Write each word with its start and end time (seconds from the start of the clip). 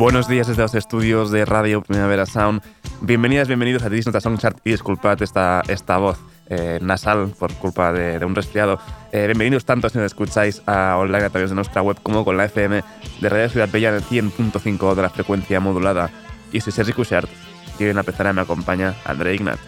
Buenos 0.00 0.28
días 0.28 0.46
desde 0.46 0.62
los 0.62 0.74
estudios 0.74 1.30
de 1.30 1.44
Radio 1.44 1.82
Primavera 1.82 2.24
Sound. 2.24 2.62
Bienvenidas, 3.02 3.48
bienvenidos 3.48 3.82
a 3.82 3.90
This 3.90 4.06
Nota 4.06 4.22
Songchart 4.22 4.56
y 4.64 4.70
disculpad 4.70 5.20
esta, 5.20 5.62
esta 5.68 5.98
voz 5.98 6.18
eh, 6.48 6.78
nasal 6.80 7.34
por 7.38 7.52
culpa 7.56 7.92
de, 7.92 8.24
un 8.24 8.34
resfriado. 8.34 8.78
Eh, 9.12 9.26
bienvenidos 9.26 9.66
tanto 9.66 9.90
si 9.90 9.98
nos 9.98 10.06
escucháis 10.06 10.62
a 10.64 10.96
online 10.96 11.26
a 11.26 11.28
través 11.28 11.50
de 11.50 11.54
nuestra 11.54 11.82
web 11.82 11.98
como 12.02 12.24
con 12.24 12.38
la 12.38 12.46
FM 12.46 12.82
de 13.20 13.28
Radio 13.28 13.50
Ciudad 13.50 13.68
Bella 13.70 13.90
en 13.90 13.96
el 13.96 14.02
100.5 14.02 14.94
de 14.94 15.02
la 15.02 15.10
frecuencia 15.10 15.60
modulada. 15.60 16.10
Y 16.50 16.62
si 16.62 16.70
Sergi 16.70 16.94
Cushart, 16.94 17.28
que 17.76 17.90
una 17.90 18.02
pezana 18.02 18.32
me 18.32 18.40
acompaña, 18.40 18.94
André 19.04 19.34
Ignat. 19.34 19.58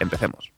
Empecemos. 0.00 0.50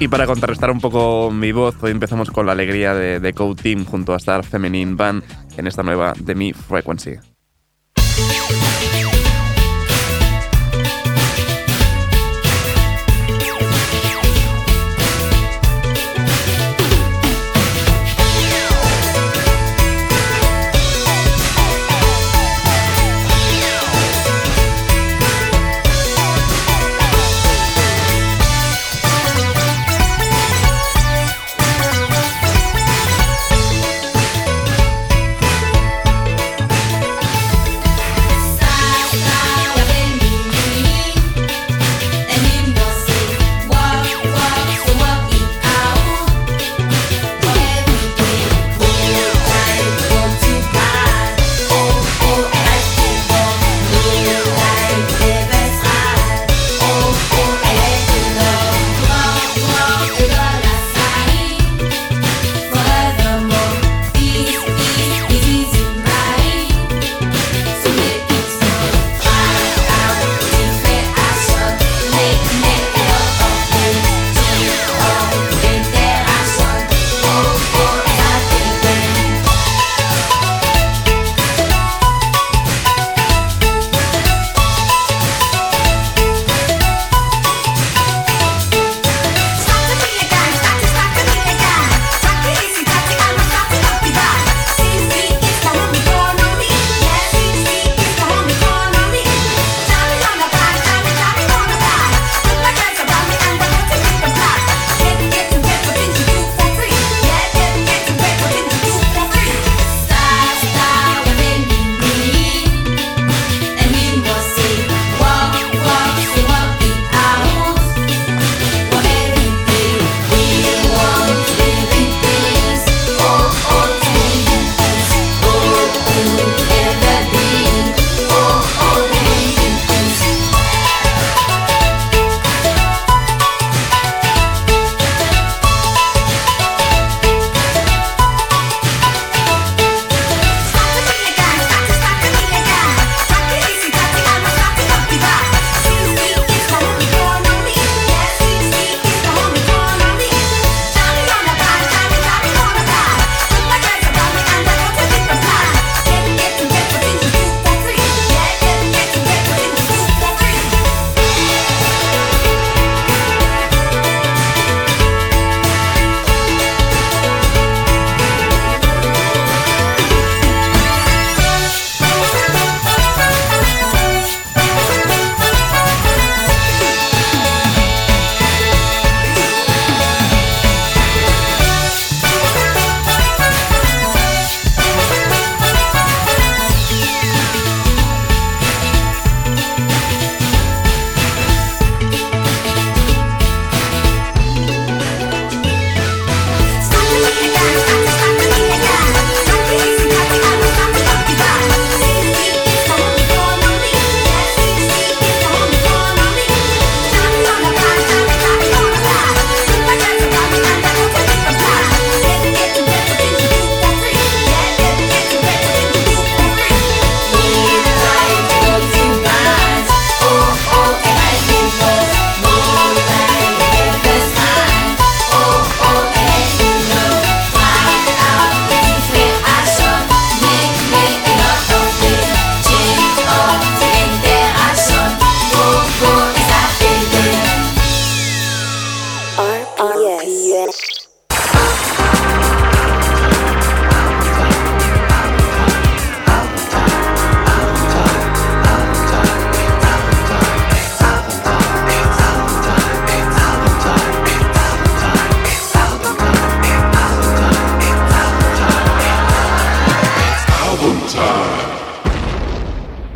Y 0.00 0.06
para 0.06 0.26
contrarrestar 0.26 0.70
un 0.70 0.80
poco 0.80 1.30
mi 1.32 1.50
voz, 1.50 1.74
hoy 1.82 1.90
empezamos 1.90 2.30
con 2.30 2.46
la 2.46 2.52
alegría 2.52 2.94
de, 2.94 3.18
de 3.18 3.32
Code 3.32 3.60
Team 3.60 3.84
junto 3.84 4.14
a 4.14 4.16
Star 4.18 4.44
Feminine 4.44 4.94
Band 4.94 5.24
en 5.56 5.66
esta 5.66 5.82
nueva 5.82 6.12
The 6.24 6.36
Me 6.36 6.54
Frequency. 6.54 7.16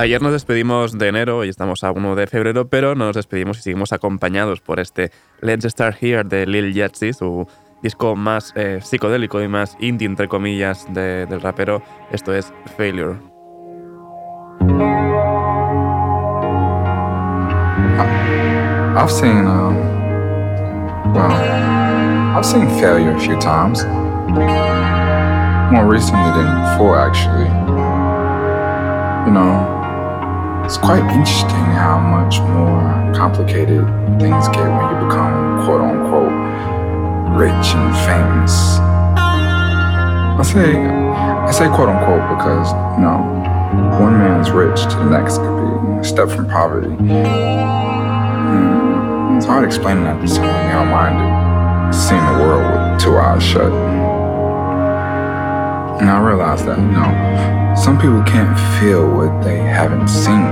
Ayer 0.03 0.21
nos 0.21 0.33
despedimos 0.33 0.99
de 0.99 1.07
enero 1.07 1.45
y 1.45 1.49
estamos 1.49 1.85
a 1.85 1.93
1 1.93 2.17
de 2.17 2.27
febrero, 2.27 2.67
pero 2.67 2.97
no 2.97 3.05
nos 3.05 3.15
despedimos 3.15 3.61
y 3.61 3.63
seguimos 3.63 3.93
acompañados 3.93 4.61
por 4.61 4.81
este 4.81 5.13
Let's 5.41 5.65
Start 5.65 6.03
Here 6.03 6.25
de 6.25 6.45
Lil 6.45 6.75
Yachty, 6.75 7.13
su 7.13 7.47
disco 7.85 8.17
más 8.17 8.53
eh, 8.57 8.81
psicodélico 8.83 9.41
y 9.41 9.47
más 9.47 9.77
indie, 9.79 10.09
entre 10.09 10.27
comillas, 10.27 10.93
de, 10.93 11.27
del 11.27 11.41
rapero. 11.41 11.85
Esto 12.11 12.35
es 12.35 12.53
Failure. 12.77 13.15
I've 18.97 19.09
seen, 19.09 19.47
um, 19.47 19.77
well, 21.15 21.31
I've 22.37 22.45
seen 22.45 22.69
failure 22.81 23.13
a 23.13 23.21
few 23.21 23.39
times. 23.39 23.85
More 25.71 25.87
recently 25.87 26.33
than 26.33 26.61
before, 26.73 26.99
actually. 26.99 27.47
You 29.27 29.33
know, 29.33 29.82
it's 30.65 30.77
quite 30.79 31.03
interesting 31.13 31.67
how 31.75 31.99
much 31.99 32.41
more 32.41 33.13
complicated 33.15 33.85
things 34.21 34.49
get 34.49 34.69
when 34.69 34.87
you 34.91 34.97
become 35.07 35.65
quote 35.65 35.81
unquote 35.81 36.33
rich 37.39 37.75
and 37.75 37.95
famous. 38.07 38.79
I 40.39 40.43
say, 40.45 40.77
I 40.77 41.51
say 41.51 41.67
quote 41.69 41.89
unquote 41.89 42.29
because, 42.37 42.73
you 42.97 43.03
know, 43.05 43.19
one 44.01 44.19
man's 44.19 44.51
rich 44.51 44.83
to 44.83 44.97
the 44.97 45.11
next 45.11 45.39
could 45.39 45.57
be 45.57 45.67
a 46.01 46.05
step 46.05 46.29
from 46.29 46.49
poverty. 46.49 46.89
Mm, 48.49 49.37
it's 49.37 49.47
hard 49.47 49.65
explaining 49.65 50.05
that 50.05 50.21
to 50.21 50.29
someone 50.29 50.53
narrow 50.53 50.85
minded, 50.85 51.95
seeing 51.95 52.25
the 52.27 52.39
world 52.45 52.63
with 52.93 53.01
two 53.01 53.17
eyes 53.17 53.43
shut. 53.43 53.92
And 56.03 56.11
I 56.11 56.19
realized 56.19 56.67
that, 56.67 56.79
you 56.79 56.91
know, 56.99 57.75
some 57.77 57.97
people 57.97 58.25
can't 58.25 58.59
feel 58.81 59.09
what 59.09 59.45
they 59.45 59.59
haven't 59.59 60.09
seen. 60.09 60.51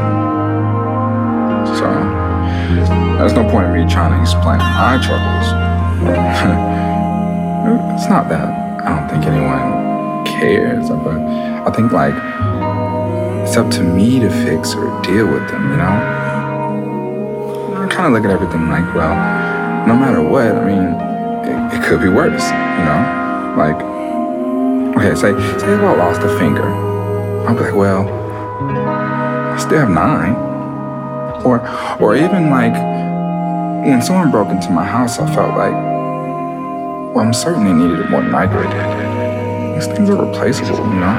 So, 1.74 1.90
there's 3.18 3.32
no 3.32 3.42
point 3.50 3.66
in 3.66 3.72
me 3.74 3.92
trying 3.92 4.12
to 4.14 4.20
explain 4.22 4.58
my 4.58 4.94
troubles. 5.02 5.46
it's 7.98 8.08
not 8.08 8.28
that 8.28 8.46
I 8.86 8.94
don't 8.94 9.08
think 9.10 9.26
anyone 9.26 10.24
cares, 10.24 10.88
but 10.88 11.18
I 11.18 11.70
think, 11.74 11.90
like, 11.90 12.14
it's 13.42 13.56
up 13.56 13.72
to 13.72 13.82
me 13.82 14.20
to 14.20 14.30
fix 14.30 14.76
or 14.76 14.86
deal 15.02 15.26
with 15.26 15.48
them, 15.50 15.68
you 15.68 15.78
know? 15.78 15.96
I 17.74 17.88
kind 17.90 18.06
of 18.06 18.12
look 18.12 18.22
at 18.22 18.30
everything 18.30 18.68
like, 18.68 18.86
well, 18.94 19.16
no 19.88 19.96
matter 19.96 20.22
what, 20.22 20.46
I 20.46 20.64
mean, 20.64 20.94
it, 21.42 21.74
it 21.74 21.84
could 21.88 22.00
be 22.00 22.08
worse, 22.08 22.44
you 22.44 22.84
know? 22.86 23.54
Like, 23.58 23.99
okay, 25.00 25.14
say, 25.14 25.32
say 25.58 25.72
if 25.72 25.80
I 25.80 25.96
lost 25.96 26.20
a 26.20 26.38
finger, 26.38 26.64
I'd 27.48 27.56
be 27.56 27.62
like, 27.64 27.74
well, 27.74 28.06
I 28.06 29.56
still 29.56 29.78
have 29.78 29.90
nine. 29.90 30.34
Or, 31.42 31.60
or 32.00 32.16
even 32.16 32.50
like, 32.50 32.74
when 33.84 34.02
someone 34.02 34.30
broke 34.30 34.50
into 34.50 34.70
my 34.70 34.84
house, 34.84 35.18
I 35.18 35.34
felt 35.34 35.56
like, 35.56 35.72
well, 37.14 37.20
I'm 37.20 37.32
certain 37.32 37.64
they 37.64 37.72
needed 37.72 38.00
it 38.00 38.10
more 38.10 38.22
than 38.22 38.34
I 38.34 38.44
did. 38.46 39.76
These 39.76 39.86
things 39.96 40.10
are 40.10 40.22
replaceable, 40.22 40.76
you 40.76 41.00
know? 41.00 41.16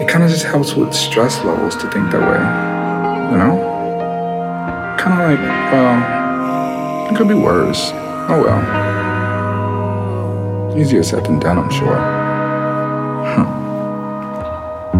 It 0.00 0.08
kind 0.08 0.22
of 0.22 0.30
just 0.30 0.44
helps 0.44 0.74
with 0.74 0.94
stress 0.94 1.42
levels 1.44 1.74
to 1.76 1.90
think 1.90 2.12
that 2.12 2.20
way, 2.20 3.32
you 3.32 3.38
know? 3.38 4.96
Kind 4.96 5.20
of 5.20 5.40
like, 5.40 5.72
well, 5.72 7.10
it 7.10 7.16
could 7.16 7.28
be 7.28 7.34
worse. 7.34 7.90
Oh 8.28 8.42
well. 8.44 8.85
Easier 10.76 11.02
said 11.02 11.24
than 11.24 11.38
done, 11.38 11.56
I'm 11.56 11.70
sure. 11.70 11.96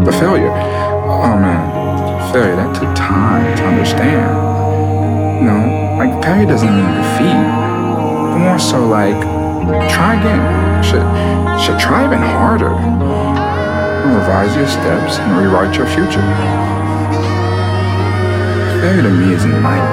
The 0.04 0.12
failure. 0.12 0.48
Oh 0.48 1.36
man, 1.36 2.32
failure, 2.32 2.56
that 2.56 2.74
took 2.74 2.94
time 2.96 3.54
to 3.58 3.62
understand. 3.66 4.32
You 5.36 5.46
know, 5.46 5.96
like 5.98 6.22
failure 6.24 6.46
doesn't 6.46 6.72
mean 6.72 6.86
defeat, 6.96 7.36
but 8.32 8.38
more 8.38 8.58
so 8.58 8.86
like, 8.86 9.20
try 9.92 10.16
again. 10.16 10.82
Should, 10.82 11.04
should 11.60 11.78
try 11.78 12.06
even 12.06 12.20
harder. 12.20 12.72
Revise 12.72 14.56
your 14.56 14.68
steps 14.68 15.18
and 15.18 15.36
rewrite 15.36 15.76
your 15.76 15.86
future. 15.86 16.24
Failure 18.80 19.02
to 19.02 19.10
me 19.10 19.34
isn't 19.34 19.62
like 19.62 19.92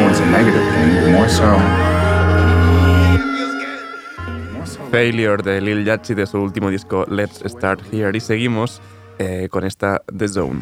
always 0.00 0.20
a 0.20 0.26
negative 0.30 0.64
thing, 0.72 0.94
but 0.94 1.10
more 1.12 1.28
so. 1.28 1.87
Failure 4.90 5.42
de 5.42 5.60
Lil 5.60 5.84
Yachty 5.84 6.14
de 6.14 6.26
su 6.26 6.38
último 6.38 6.70
disco 6.70 7.04
Let's 7.08 7.42
Start 7.44 7.80
Here. 7.92 8.16
Y 8.16 8.20
seguimos 8.20 8.80
eh, 9.18 9.48
con 9.50 9.64
esta 9.64 10.02
The 10.16 10.28
Zone. 10.28 10.60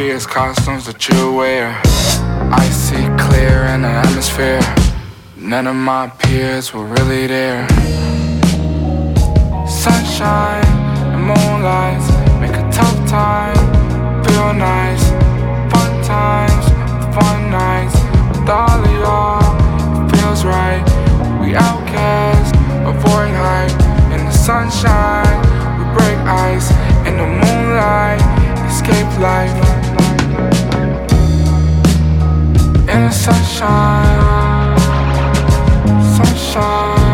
I 0.00 0.18
costumes 0.24 0.86
that 0.86 1.10
you 1.10 1.34
wear. 1.34 1.78
I 1.84 2.64
see 2.72 3.04
clear 3.20 3.66
in 3.68 3.82
the 3.82 3.88
atmosphere. 3.88 4.62
None 5.36 5.66
of 5.66 5.76
my 5.76 6.08
peers 6.08 6.72
were 6.72 6.86
really 6.86 7.26
there. 7.26 7.68
Sunshine 9.68 10.64
and 11.12 11.20
moonlight 11.20 12.00
make 12.40 12.56
a 12.56 12.64
tough 12.72 12.96
time 13.06 13.60
feel 14.24 14.54
nice. 14.54 15.04
Fun 15.68 15.92
times, 16.02 16.64
fun 17.14 17.50
nights 17.50 17.96
with 18.32 18.48
all 18.48 18.80
of 18.80 18.92
y'all. 19.04 20.08
Feels 20.16 20.46
right. 20.46 20.80
We 21.42 21.54
outcast, 21.54 22.54
avoid 22.88 23.34
hype 23.36 23.80
in 24.16 24.24
the 24.24 24.32
sunshine. 24.32 25.36
We 25.76 25.84
break 25.92 26.18
ice 26.24 26.70
in 27.06 27.18
the 27.20 27.28
moonlight. 27.28 28.22
Escape 28.64 29.12
life 29.20 29.79
In 32.92 33.06
the 33.06 33.12
sunshine, 33.12 34.76
sunshine. 36.16 37.09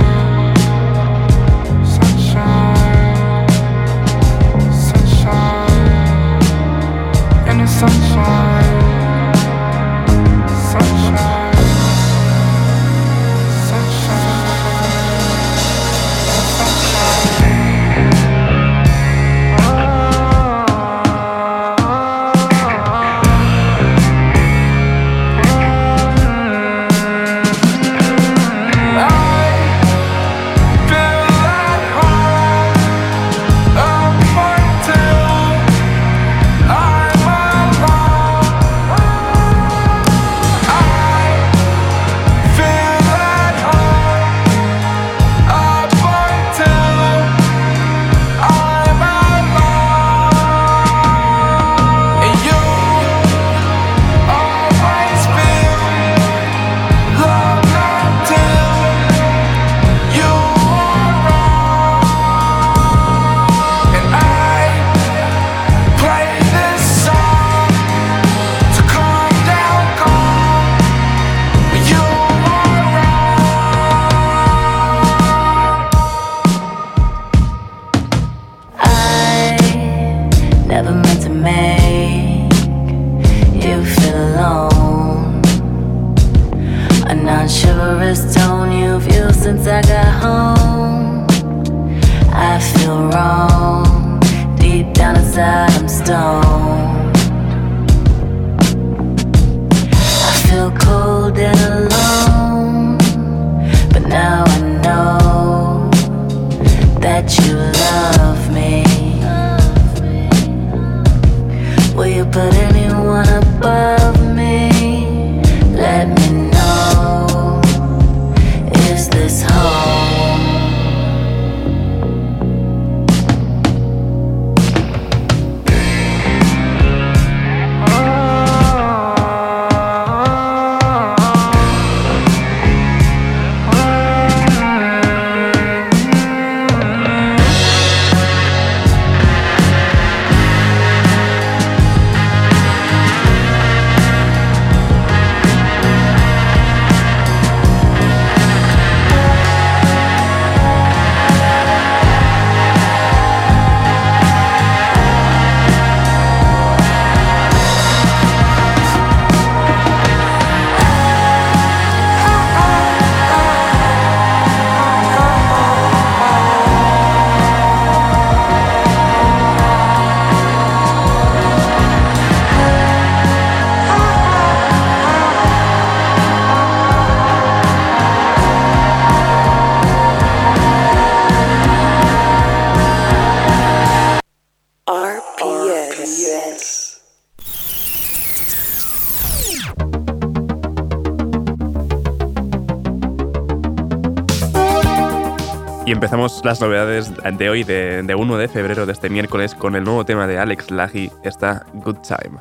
Empezamos 196.07 196.41
las 196.45 196.61
novedades 196.61 197.11
de 197.37 197.51
hoy, 197.51 197.65
de, 197.65 198.01
de 198.05 198.15
1 198.15 198.39
de 198.39 198.47
febrero 198.47 198.87
de 198.87 198.93
este 198.93 199.11
miércoles, 199.11 199.57
con 199.57 199.75
el 199.75 199.83
nuevo 199.83 200.05
tema 200.05 200.29
de 200.29 200.39
Alex 200.39 200.71
Lagi, 200.71 201.11
está 201.25 201.67
Good 201.75 201.97
Time. 202.07 202.39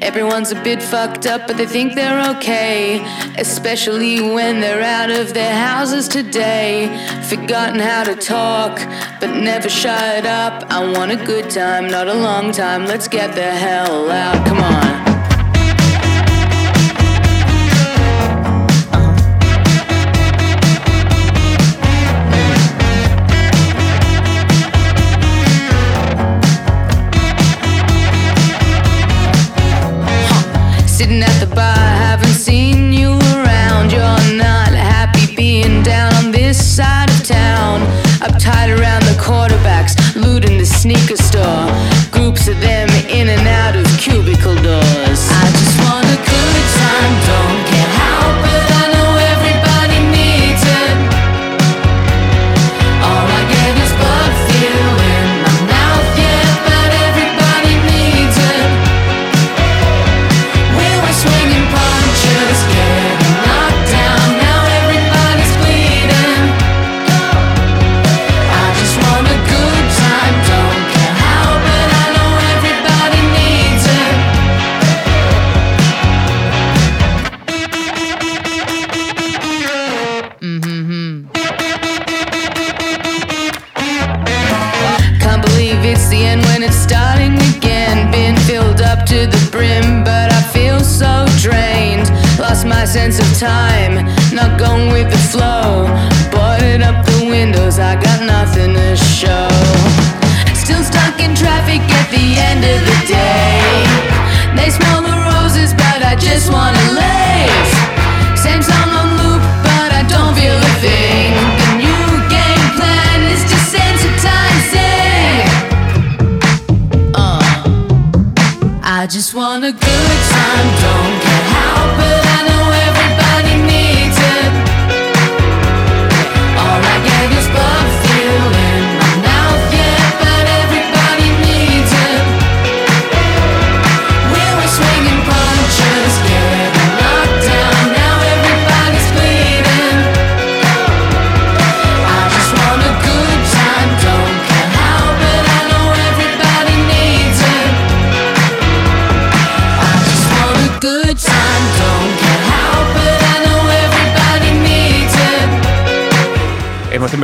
Everyone's 0.00 0.50
a 0.50 0.60
bit 0.64 0.82
fucked 0.82 1.28
up, 1.28 1.46
but 1.46 1.56
they 1.58 1.66
think 1.66 1.94
they're 1.94 2.28
okay. 2.36 3.00
Especially 3.38 4.20
when 4.20 4.60
they're 4.60 4.82
out 4.82 5.10
of 5.10 5.32
their 5.32 5.54
houses 5.54 6.08
today. 6.08 6.88
Forgotten 7.28 7.78
how 7.78 8.02
to 8.02 8.16
talk, 8.16 8.80
but 9.20 9.30
never 9.30 9.68
shut 9.68 10.26
up. 10.26 10.64
I 10.72 10.80
want 10.92 11.12
a 11.12 11.24
good 11.24 11.50
time, 11.50 11.86
not 11.88 12.08
a 12.08 12.14
long 12.14 12.50
time. 12.50 12.84
Let's 12.84 13.06
get 13.06 13.36
the 13.36 13.48
hell 13.48 14.10
out, 14.10 14.44
come 14.44 14.58
on. 14.58 15.05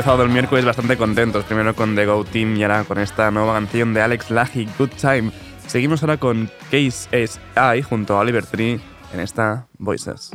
el 0.04 0.28
miércoles 0.30 0.64
bastante 0.64 0.96
contentos, 0.96 1.44
primero 1.44 1.76
con 1.76 1.94
The 1.94 2.06
Go 2.06 2.24
Team 2.24 2.56
y 2.56 2.64
ahora 2.64 2.82
con 2.84 2.98
esta 2.98 3.30
nueva 3.30 3.54
canción 3.54 3.94
de 3.94 4.02
Alex 4.02 4.30
Laji, 4.30 4.68
Good 4.76 4.90
Time. 5.00 5.30
Seguimos 5.66 6.02
ahora 6.02 6.16
con 6.16 6.50
Case 6.70 7.08
S.I. 7.12 7.82
junto 7.82 8.16
a 8.16 8.20
Oliver 8.20 8.44
Tree 8.44 8.80
en 9.14 9.20
esta 9.20 9.68
Voices. 9.78 10.32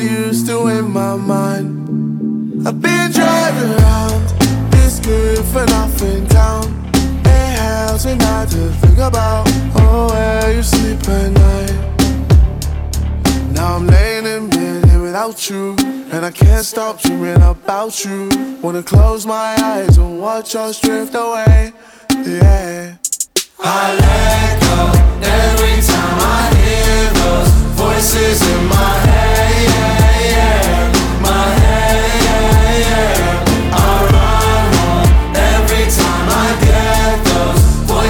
Why 0.00 0.32
to 0.46 0.68
in 0.68 0.90
my 0.90 1.16
mind. 1.16 2.66
I've 2.66 2.80
been 2.80 3.10
driving 3.10 3.70
around 3.78 4.28
this 4.70 5.00
good 5.00 5.44
for 5.46 5.64
nothing 5.66 6.26
town. 6.28 6.64
Ain't 7.26 7.58
hell 7.58 7.98
tonight 7.98 8.48
to 8.50 8.70
think 8.80 8.98
about. 8.98 9.46
Oh, 9.76 10.08
where 10.12 10.54
you 10.54 10.62
sleep 10.62 11.00
at 11.08 11.32
night. 11.32 11.72
Now 13.52 13.76
I'm 13.76 13.86
laying 13.86 14.26
in 14.26 14.50
bed 14.50 14.84
here 14.86 15.02
without 15.02 15.48
you. 15.50 15.74
And 16.12 16.24
I 16.24 16.30
can't 16.30 16.64
stop 16.64 17.00
dreaming 17.00 17.42
about 17.42 18.04
you. 18.04 18.28
Wanna 18.62 18.82
close 18.82 19.26
my 19.26 19.56
eyes 19.62 19.98
and 19.98 20.20
watch 20.20 20.54
us 20.54 20.80
drift 20.80 21.14
away. 21.14 21.72
Yeah. 22.10 22.96
I 23.60 23.94
let 24.04 24.60
go 24.60 24.92
every 25.26 25.82
time 25.82 26.18
I 26.20 26.54
hear 26.56 27.10
those 27.20 27.50
voices 27.76 28.42
in 28.48 28.66
my 28.66 28.74
head. 28.76 29.07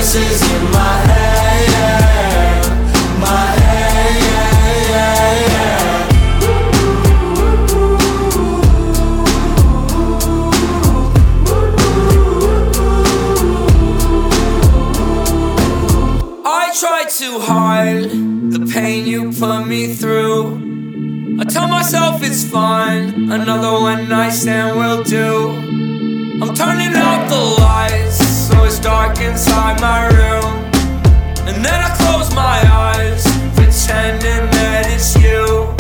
Voices 0.08 0.40
in 0.50 0.62
my 0.70 0.96
head. 1.08 2.64
My 3.20 3.46
head. 3.60 3.88
I 16.44 16.73
try 16.80 17.04
to 17.21 17.38
hide 17.40 18.10
the 18.52 18.60
pain 18.73 19.06
you 19.06 19.32
put 19.32 19.66
me 19.66 19.94
through. 19.94 21.38
I 21.40 21.44
tell 21.44 21.68
myself 21.68 22.23
it's 22.23 22.44
fine, 22.44 23.30
another 23.30 23.73
one 23.73 24.08
night 24.08 24.30
stand 24.30 24.78
will 24.78 25.02
do. 25.02 25.50
I'm 26.40 26.54
turning 26.54 26.94
out 26.94 27.28
the 27.28 27.40
lights, 27.60 28.07
it's 28.69 28.78
dark 28.78 29.19
inside 29.21 29.81
my 29.81 30.00
room. 30.19 30.52
And 31.49 31.65
then 31.65 31.78
I 31.89 31.91
close 32.00 32.28
my 32.35 32.59
eyes, 32.89 33.25
pretending 33.57 34.45
that 34.57 34.85
it's 34.95 35.17
you. 35.17 35.73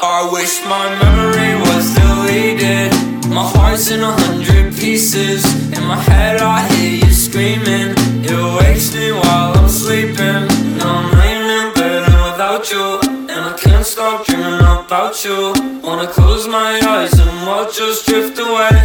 I 0.00 0.28
wish 0.34 0.54
my 0.66 0.86
memory 1.02 1.54
was 1.68 1.84
deleted. 1.94 2.90
My 3.38 3.46
heart's 3.54 3.88
in 3.92 4.00
a 4.00 4.12
hundred 4.22 4.74
pieces. 4.74 5.40
In 5.76 5.84
my 5.86 6.00
head, 6.10 6.40
I 6.40 6.66
hear 6.72 7.04
you 7.04 7.12
screaming. 7.12 7.94
It 8.30 8.42
wakes 8.58 8.92
me 8.96 9.12
while 9.12 9.56
I'm 9.58 9.68
sleeping. 9.68 10.42
Now 10.78 10.90
I'm 11.00 11.10
laying 11.20 11.48
in 11.58 11.66
bed 11.78 12.02
and 12.10 12.20
without 12.28 12.64
you. 12.72 12.86
And 13.32 13.42
I 13.50 13.54
can't 13.56 13.86
stop 13.86 14.26
dreaming 14.26 14.58
about 14.58 15.24
you. 15.24 15.54
Wanna 15.84 16.08
close 16.08 16.48
my 16.48 16.80
eyes 16.94 17.14
and 17.16 17.46
watch 17.46 17.80
us 17.80 18.04
drift 18.04 18.36
away. 18.40 18.76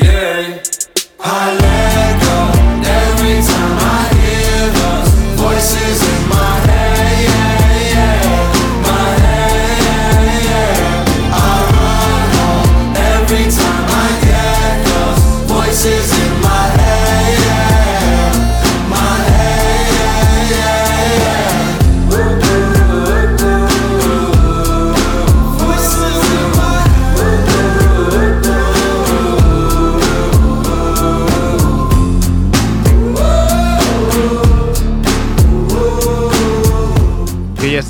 Yeah. 0.00 0.62
I 1.20 1.58
let 1.60 1.77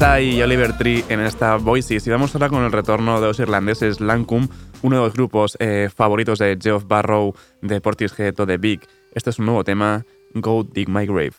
Y 0.01 0.41
Oliver 0.43 0.79
Tree 0.79 1.05
en 1.09 1.19
esta 1.19 1.57
Voices. 1.57 2.07
Y 2.07 2.11
vamos 2.11 2.33
ahora 2.33 2.49
con 2.49 2.63
el 2.63 2.71
retorno 2.71 3.21
de 3.21 3.27
los 3.27 3.41
irlandeses 3.41 4.01
Lancum, 4.01 4.47
uno 4.83 4.97
de 4.97 5.03
los 5.03 5.13
grupos 5.13 5.57
eh, 5.59 5.91
favoritos 5.93 6.39
de 6.39 6.57
Geoff 6.61 6.85
Barrow, 6.87 7.35
de 7.63 7.81
Portishead 7.81 8.39
o 8.39 8.47
de 8.47 8.59
Big. 8.59 8.81
Este 9.13 9.31
es 9.31 9.41
un 9.41 9.47
nuevo 9.47 9.65
tema, 9.65 10.07
Go 10.35 10.63
Dig 10.63 10.89
My 10.89 11.05
Grave. 11.05 11.33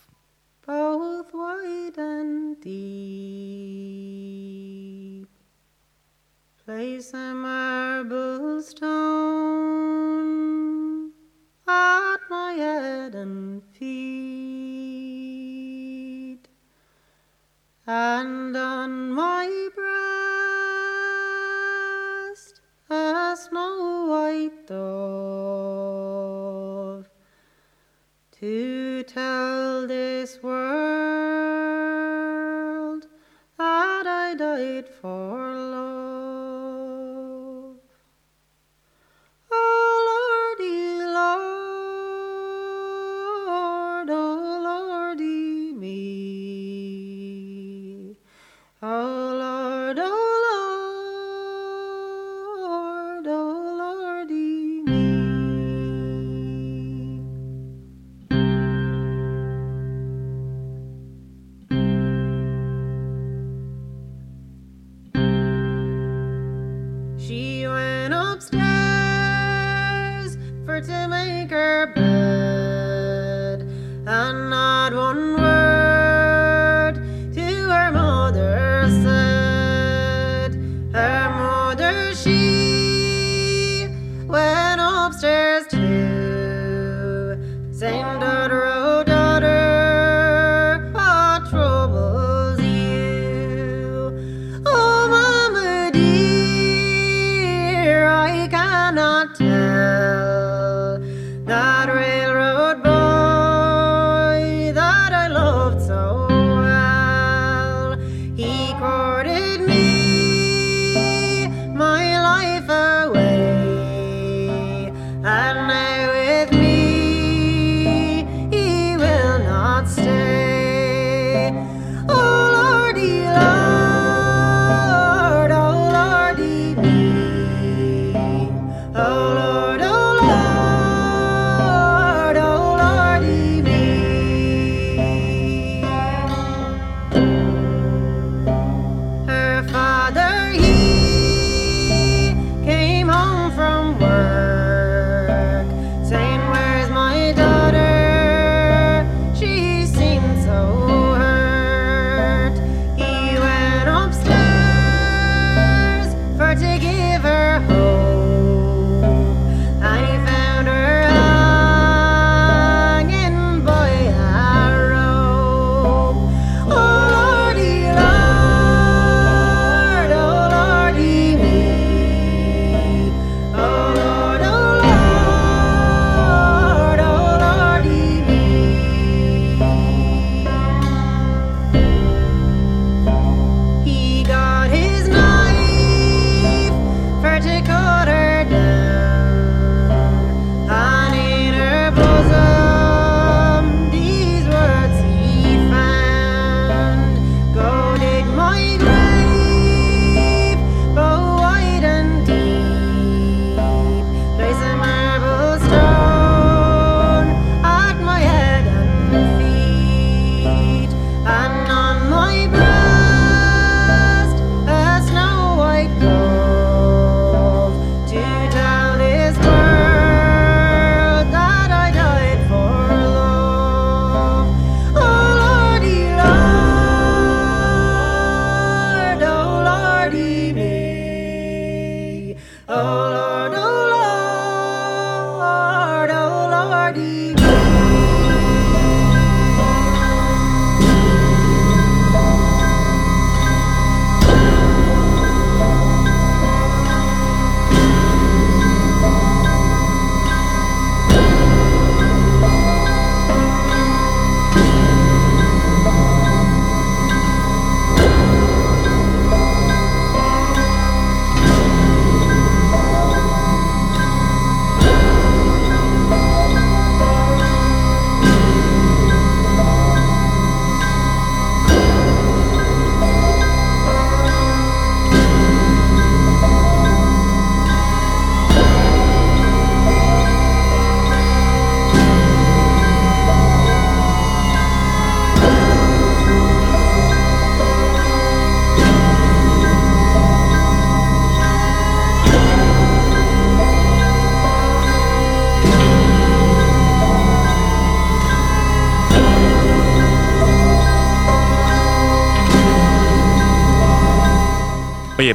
Place 6.65 7.13
a 7.13 7.33
marble 7.33 8.61
stone 8.61 8.99
at 11.65 12.19
my 12.29 12.53
head 12.55 13.15
and 13.15 13.63
feet, 13.71 13.98
and 17.91 18.55
on 18.55 19.11
my 19.13 19.67
breast 19.73 20.38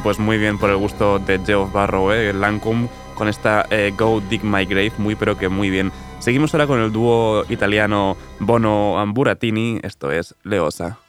Pues 0.02 0.18
muy 0.18 0.38
bien 0.38 0.58
por 0.58 0.70
el 0.70 0.76
gusto 0.76 1.18
de 1.18 1.38
Geoff 1.38 1.72
Barrow, 1.72 2.10
¿eh? 2.10 2.32
Lancome, 2.32 2.88
con 3.14 3.28
esta 3.28 3.66
eh, 3.70 3.92
Go 3.96 4.20
Dig 4.28 4.42
My 4.42 4.64
Grave, 4.64 4.92
muy 4.98 5.14
pero 5.14 5.38
que 5.38 5.48
muy 5.48 5.70
bien. 5.70 5.92
Seguimos 6.18 6.52
ahora 6.54 6.66
con 6.66 6.80
el 6.80 6.92
dúo 6.92 7.44
italiano 7.48 8.16
Bono 8.40 8.98
Amburatini, 8.98 9.80
esto 9.82 10.10
es 10.10 10.34
Leosa. 10.42 11.03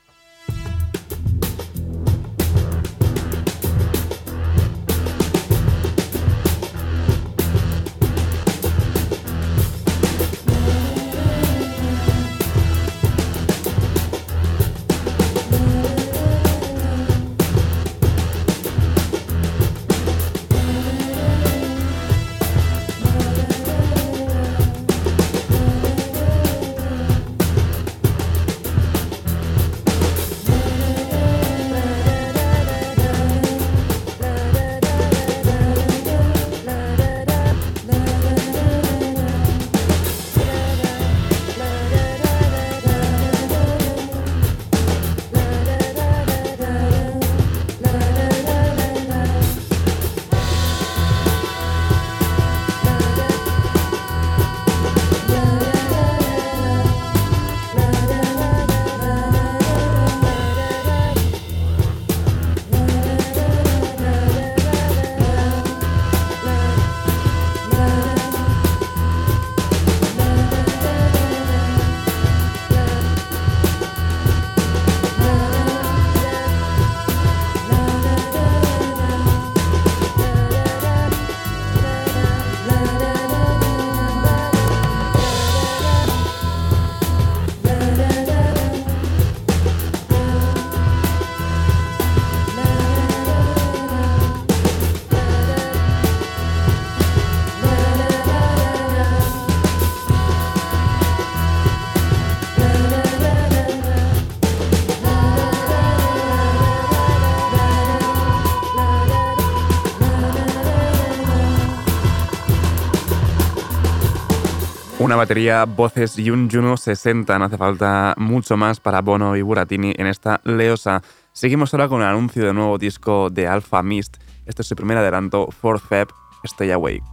Una 115.06 115.16
batería, 115.16 115.66
voces 115.66 116.18
y 116.18 116.32
un 116.32 116.50
Juno 116.50 116.78
60. 116.78 117.38
No 117.38 117.46
hace 117.46 117.60
falta 117.60 118.16
mucho 118.18 118.58
más 118.58 118.80
para 118.80 119.02
Bono 119.02 119.36
y 119.36 119.44
Buratini 119.44 119.94
en 119.96 120.08
esta 120.08 120.42
leosa. 120.44 121.04
Seguimos 121.32 121.72
ahora 121.72 121.88
con 121.88 122.02
el 122.02 122.08
anuncio 122.08 122.44
del 122.44 122.56
nuevo 122.56 122.80
disco 122.80 123.30
de 123.30 123.48
Alpha 123.48 123.84
Mist. 123.84 124.18
Este 124.48 124.64
es 124.64 124.68
su 124.68 124.76
primer 124.76 124.98
adelanto, 124.98 125.48
4 125.62 125.80
Feb, 125.88 126.08
Stay 126.46 126.72
Awake. 126.72 127.04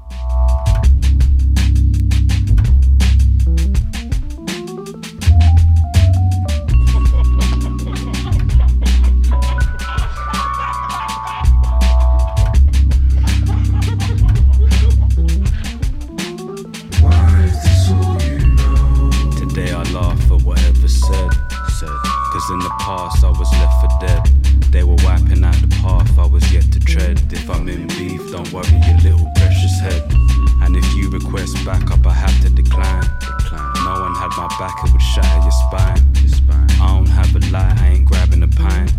Your 35.16 35.50
spine. 35.50 36.00
Your 36.20 36.28
spine. 36.28 36.70
I 36.80 36.86
don't 36.88 37.06
have 37.06 37.34
a 37.36 37.40
lie, 37.50 37.76
I 37.80 37.88
ain't 37.88 38.06
grabbing 38.06 38.42
a 38.42 38.48
pint. 38.48 38.92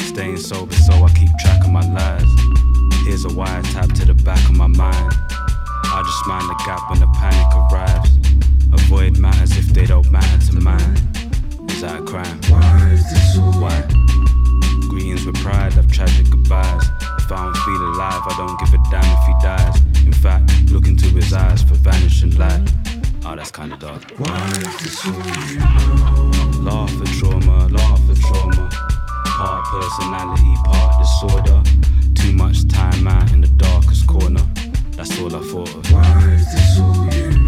Staying 0.00 0.36
sober, 0.36 0.74
so 0.74 0.92
I 0.92 1.08
keep 1.12 1.30
track 1.40 1.64
of 1.64 1.70
my 1.70 1.82
lies. 1.92 2.30
Here's 3.04 3.24
a 3.24 3.28
wiretap 3.28 3.92
to 3.98 4.04
the 4.04 4.14
back 4.14 4.42
of 4.48 4.56
my 4.56 4.66
mind. 4.66 5.12
I 5.32 6.02
just 6.04 6.26
mind 6.26 6.48
the 6.48 6.62
gap 6.64 6.88
when 6.90 7.00
the 7.00 7.08
panic 7.18 7.50
arrives. 7.72 8.10
Avoid 8.72 9.18
matters 9.18 9.56
if 9.56 9.66
they 9.74 9.86
don't 9.86 10.10
matter 10.12 10.46
to 10.46 10.60
mine. 10.60 10.96
Is 11.68 11.80
that 11.80 12.00
a 12.00 12.04
crime? 12.04 12.40
Why 12.48 12.90
is 12.92 13.02
this 13.10 13.34
so? 13.34 13.40
Why? 13.40 13.82
Greetings 14.88 15.26
with 15.26 15.36
pride, 15.36 15.76
I've 15.78 15.90
tragic 15.90 16.30
goodbyes. 16.30 16.84
If 17.18 17.32
I 17.32 17.44
don't 17.44 17.56
feel 17.56 17.82
alive, 17.94 18.22
I 18.26 18.34
don't 18.36 18.58
give 18.60 18.74
a 18.74 18.82
damn 18.90 19.04
if 19.04 19.26
he 19.26 19.34
dies. 19.42 20.06
In 20.06 20.12
fact, 20.12 20.70
look 20.70 20.86
into 20.86 21.06
his 21.06 21.32
eyes 21.32 21.62
for 21.62 21.74
vanishing 21.74 22.36
light. 22.36 22.68
Oh, 23.26 23.36
that's 23.36 23.50
kinda 23.50 23.76
dark. 23.76 24.02
Why 24.16 24.46
is 24.48 24.78
this 24.80 24.98
so? 24.98 25.10
Laugh 26.60 27.00
at 27.00 27.08
trauma, 27.18 27.68
laugh 27.68 28.10
at 28.10 28.16
trauma. 28.16 28.68
Part 29.24 29.64
personality, 29.66 30.54
part 30.64 30.98
disorder. 31.00 31.62
Too 32.14 32.32
much 32.32 32.66
time 32.68 33.06
out 33.06 33.30
in 33.32 33.40
the 33.42 33.48
darkest 33.48 34.06
corner. 34.06 34.44
That's 34.96 35.18
all 35.20 35.34
I 35.34 35.40
thought 35.40 35.74
of. 35.74 35.92
Why 35.92 36.34
is 36.34 36.46
this 36.52 36.80
all 36.80 37.14
you 37.14 37.39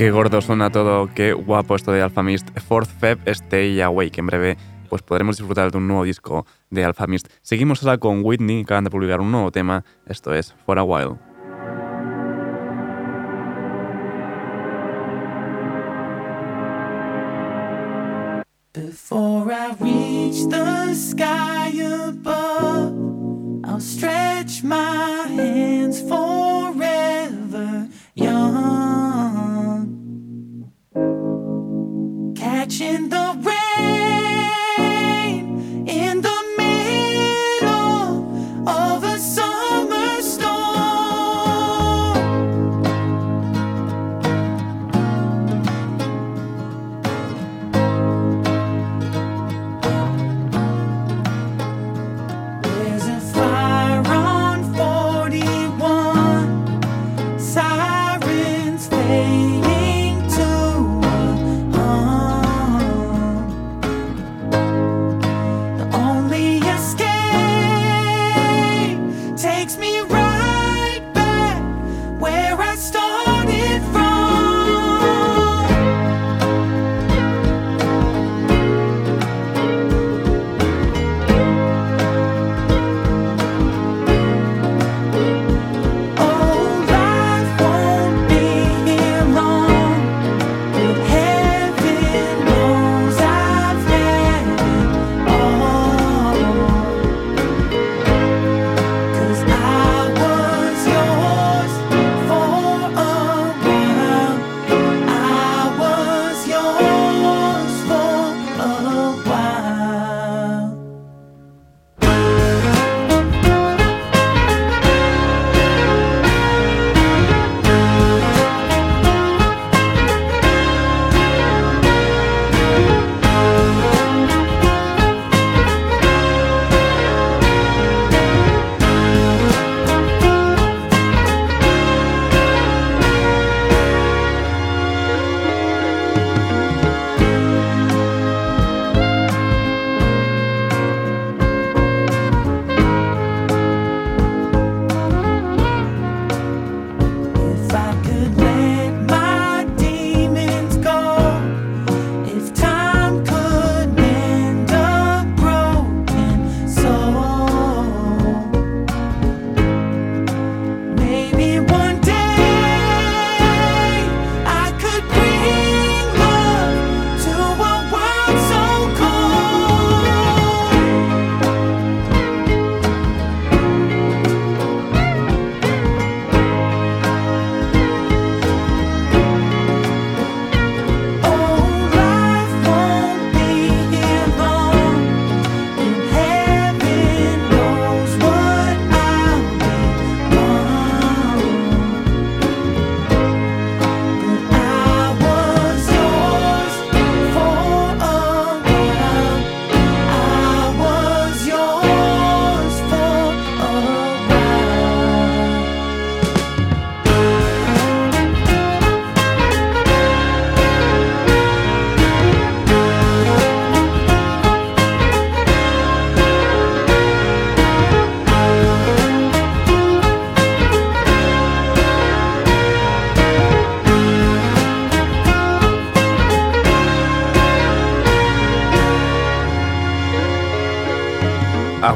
Qué 0.00 0.10
gordo 0.10 0.40
suena 0.40 0.70
todo, 0.70 1.10
qué 1.14 1.34
guapo 1.34 1.76
esto 1.76 1.92
de 1.92 2.00
Alpha 2.00 2.22
Mist. 2.22 2.58
Fourth 2.58 2.88
Feb, 2.88 3.18
Stay 3.26 3.82
Awake. 3.82 4.20
En 4.20 4.26
breve 4.28 4.56
pues 4.88 5.02
podremos 5.02 5.36
disfrutar 5.36 5.70
de 5.70 5.76
un 5.76 5.88
nuevo 5.88 6.04
disco 6.04 6.46
de 6.70 6.86
Alpha 6.86 7.06
Mist. 7.06 7.28
Seguimos 7.42 7.82
ahora 7.82 7.98
con 7.98 8.24
Whitney, 8.24 8.62
acaban 8.62 8.84
de 8.84 8.90
publicar 8.90 9.20
un 9.20 9.30
nuevo 9.30 9.52
tema. 9.52 9.84
Esto 10.06 10.32
es 10.32 10.54
For 10.64 10.78
a 10.78 10.84
While. 10.84 11.18
Before 18.72 19.52
I 19.52 19.74
reach 19.80 20.48
the 20.48 20.94
sky 20.94 21.78
above, 22.08 22.94
I'll 23.66 23.78
stretch 23.78 24.64
my 24.64 25.26
hands 25.28 26.00
forever 26.00 26.99
Catching 32.70 33.08
the 33.08 33.36
rain 33.42 33.59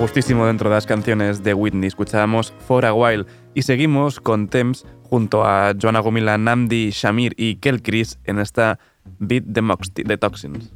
A 0.04 0.06
gustísimo 0.06 0.44
dentro 0.44 0.68
de 0.68 0.74
las 0.74 0.84
canciones 0.84 1.42
de 1.42 1.54
Whitney 1.54 1.86
escuchábamos 1.88 2.52
For 2.68 2.84
a 2.84 2.92
While 2.92 3.24
y 3.54 3.62
seguimos 3.62 4.20
con 4.20 4.48
Thames 4.48 4.84
junto 5.02 5.46
a 5.46 5.72
Joanna 5.80 6.00
Gomila, 6.00 6.36
Namdi, 6.36 6.90
Shamir 6.90 7.32
y 7.38 7.56
Kel 7.56 7.80
Chris 7.80 8.18
en 8.24 8.38
esta 8.38 8.78
Beat 9.18 9.44
the, 9.50 9.62
Mox- 9.62 9.90
the 9.94 10.18
Toxins. 10.18 10.74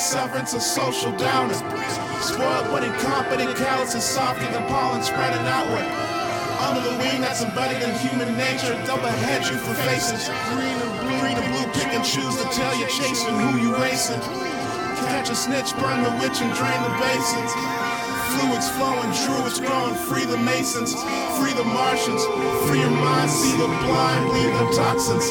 Severance, 0.00 0.54
a 0.54 0.60
social 0.60 1.12
downer. 1.12 1.54
Spoiled 2.24 2.72
but 2.72 2.82
incompetent, 2.82 3.56
callous 3.56 3.94
and 3.94 4.02
softer 4.02 4.48
than 4.50 4.66
pollen 4.66 5.02
spreading 5.02 5.44
outward. 5.44 5.84
Under 6.60 6.80
the 6.80 6.96
wing 6.98 7.20
that's 7.20 7.42
embedded 7.42 7.82
in 7.84 7.92
human 8.00 8.36
nature, 8.36 8.72
double 8.86 9.08
head 9.28 9.44
you 9.44 9.56
for 9.60 9.74
faces. 9.84 10.28
Green 10.52 10.76
and 10.76 10.92
blue, 11.00 11.20
green 11.20 11.36
and 11.36 11.48
blue, 11.52 11.66
pick 11.72 11.92
and 11.92 12.04
choose 12.04 12.36
to 12.36 12.48
tell 12.52 12.72
you're 12.80 12.88
chasing, 12.88 13.36
who 13.36 13.60
you 13.60 13.76
racing. 13.76 14.20
Catch 15.04 15.30
a 15.30 15.34
snitch, 15.34 15.76
burn 15.76 16.02
the 16.02 16.12
witch, 16.20 16.40
and 16.40 16.52
drain 16.56 16.80
the 16.84 16.94
basins. 17.00 17.52
Fluids 18.32 18.68
flowing, 18.76 19.10
druids 19.24 19.60
growing, 19.60 19.94
free 20.08 20.24
the 20.24 20.38
masons, 20.38 20.94
free 21.36 21.52
the 21.52 21.64
Martians, 21.64 22.24
free 22.68 22.80
your 22.80 22.90
mind, 22.90 23.30
see 23.30 23.56
the 23.56 23.66
blind, 23.66 24.22
bleed 24.30 24.52
the 24.60 24.68
toxins. 24.76 25.28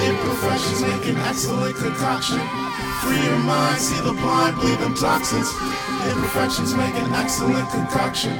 Imperfections 0.00 0.80
make 0.82 1.06
an 1.08 1.16
excellent 1.28 1.76
concoction. 1.76 2.67
Free 3.08 3.24
your 3.24 3.38
mind, 3.38 3.80
see 3.80 3.98
the 4.02 4.12
blind, 4.12 4.56
bleed 4.56 4.78
them 4.80 4.94
toxins. 4.94 5.48
Imperfections 6.12 6.74
make 6.74 6.94
an 6.94 7.14
excellent 7.14 7.70
concoction. 7.70 8.38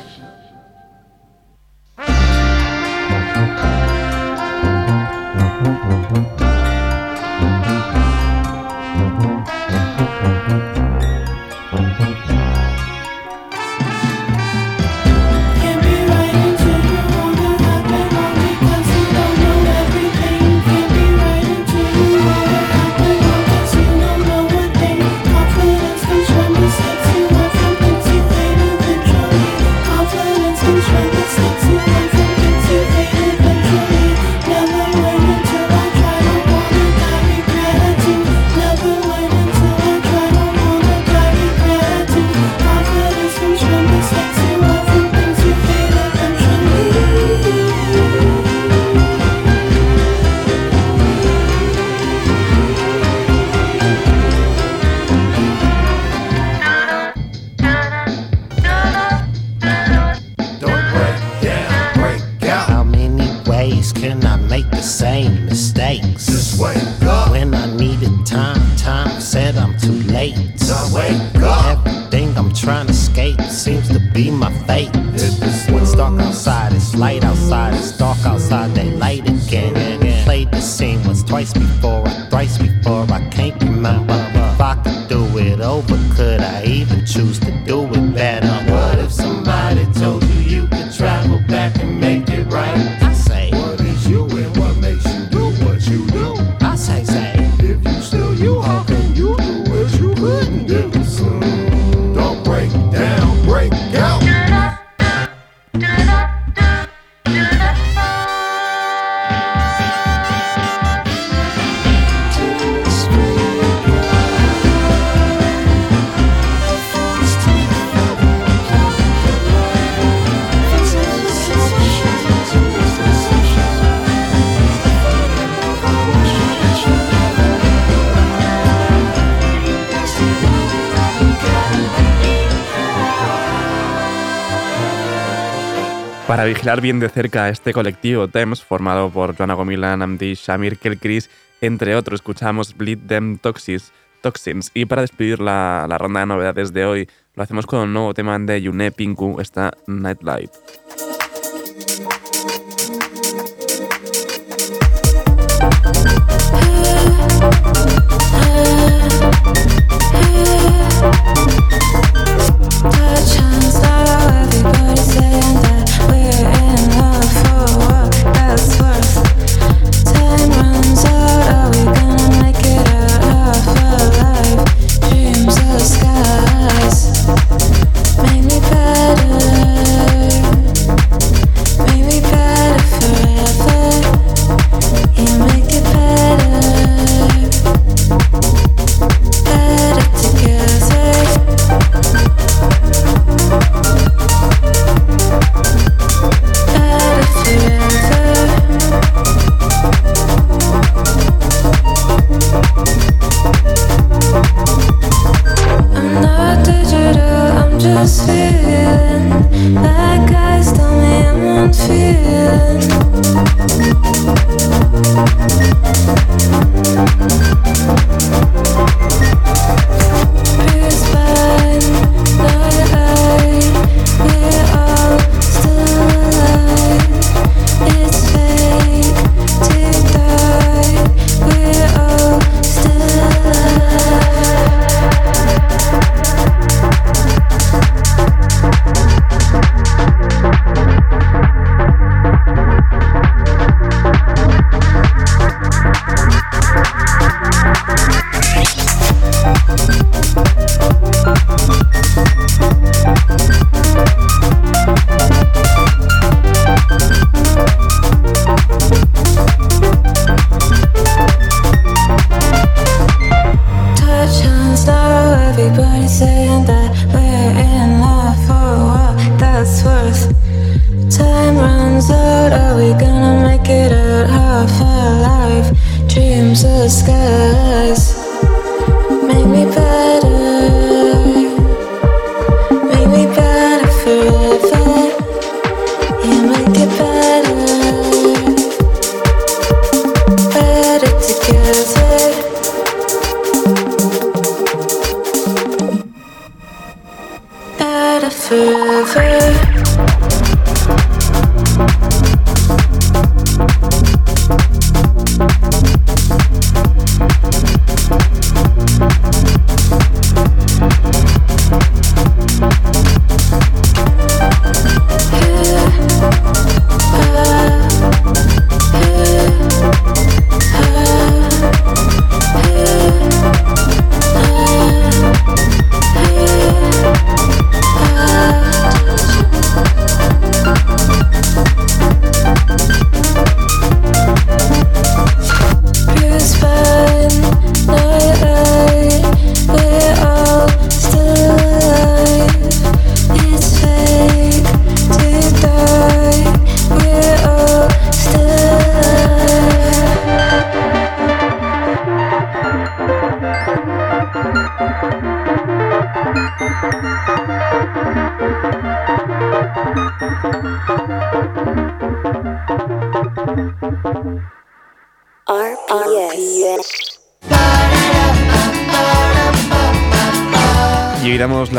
Vigilar 136.48 136.80
bien 136.80 136.98
de 136.98 137.10
cerca 137.10 137.44
a 137.44 137.48
este 137.50 137.74
colectivo 137.74 138.26
TEMS, 138.28 138.62
formado 138.64 139.10
por 139.10 139.36
Joanna 139.36 139.52
Gomilan, 139.52 140.00
Amdi, 140.00 140.32
Shamir 140.34 140.78
Kelkris, 140.78 141.28
entre 141.60 141.94
otros, 141.94 142.20
escuchamos 142.20 142.74
Bleed 142.74 143.00
Them 143.06 143.36
Toxins, 143.38 143.92
Toxins. 144.22 144.70
Y 144.72 144.86
para 144.86 145.02
despedir 145.02 145.40
la, 145.40 145.84
la 145.88 145.98
ronda 145.98 146.20
de 146.20 146.26
novedades 146.26 146.72
de 146.72 146.86
hoy, 146.86 147.08
lo 147.34 147.42
hacemos 147.42 147.66
con 147.66 147.80
un 147.80 147.92
nuevo 147.92 148.14
tema 148.14 148.38
de 148.38 148.62
Yune 148.62 148.90
Pinku, 148.92 149.40
esta 149.40 149.72
Nightlight. 149.86 150.50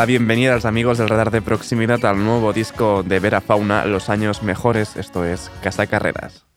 bienvenidas 0.09 0.65
amigos 0.65 0.97
del 0.97 1.07
radar 1.07 1.29
de 1.29 1.39
proximidad 1.39 2.03
al 2.03 2.25
nuevo 2.25 2.51
disco 2.51 3.03
de 3.03 3.19
Vera 3.19 3.41
Fauna, 3.41 3.85
Los 3.85 4.09
años 4.09 4.41
mejores, 4.41 4.95
esto 4.95 5.23
es 5.23 5.51
Casa 5.61 5.85
Carreras. 5.85 6.48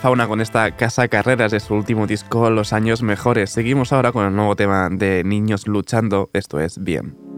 Fauna 0.00 0.26
con 0.26 0.40
esta 0.40 0.74
Casa 0.76 1.08
Carreras 1.08 1.52
de 1.52 1.60
su 1.60 1.74
último 1.74 2.06
disco 2.06 2.48
Los 2.48 2.72
Años 2.72 3.02
Mejores. 3.02 3.50
Seguimos 3.50 3.92
ahora 3.92 4.12
con 4.12 4.24
el 4.24 4.34
nuevo 4.34 4.56
tema 4.56 4.88
de 4.90 5.22
Niños 5.24 5.66
Luchando, 5.66 6.30
esto 6.32 6.58
es 6.58 6.82
Bien. 6.82 7.29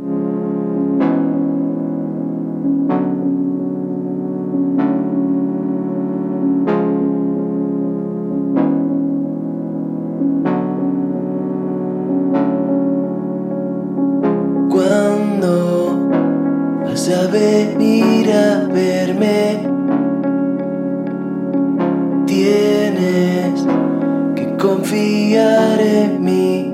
Confiar 24.62 25.80
en 25.80 26.22
mí. 26.22 26.72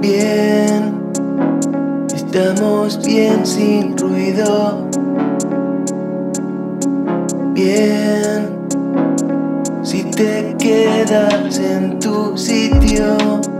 Bien, 0.00 1.02
estamos 2.14 3.04
bien 3.04 3.44
sin 3.44 3.98
ruido. 3.98 4.86
Bien, 7.54 8.50
si 9.82 10.04
te 10.04 10.54
quedas 10.60 11.58
en 11.58 11.98
tu 11.98 12.38
sitio. 12.38 13.57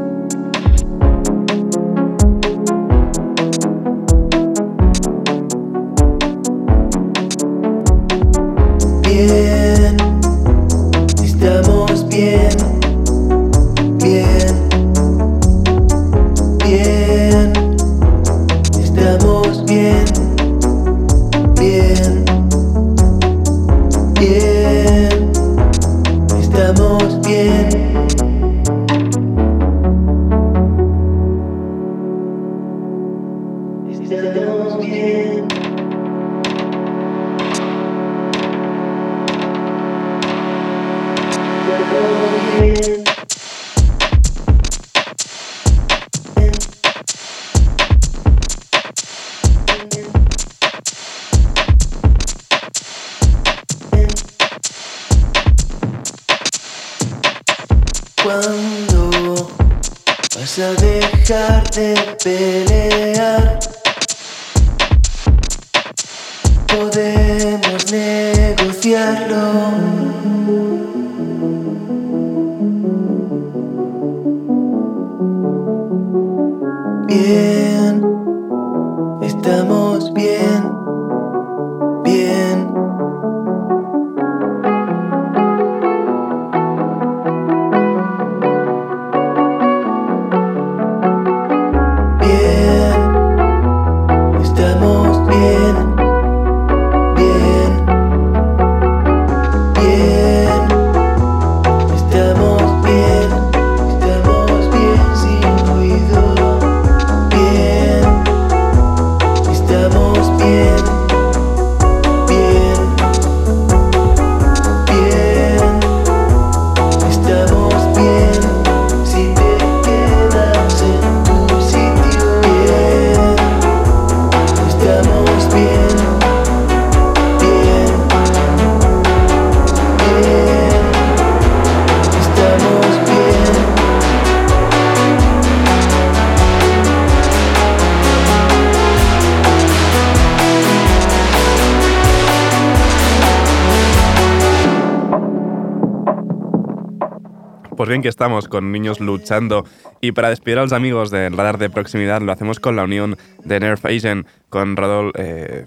Bien 147.89 148.03
que 148.03 148.09
estamos 148.09 148.49
con 148.49 148.73
niños 148.73 149.01
luchando 149.01 149.65
y 150.01 150.13
para 150.13 150.29
despedir 150.29 150.59
a 150.59 150.63
los 150.63 150.73
amigos 150.73 151.11
del 151.11 151.37
radar 151.37 151.59
de 151.59 151.71
proximidad 151.71 152.21
lo 152.21 152.33
hacemos 152.33 152.61
con 152.61 152.77
la 152.77 152.85
unión 152.85 153.17
de 153.45 153.61
Nerf 153.61 153.85
Asian 153.85 154.27
con 154.49 154.77
Rodol, 154.77 155.13
eh, 155.17 155.67